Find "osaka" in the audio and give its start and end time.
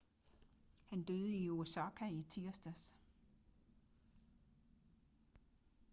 1.49-2.05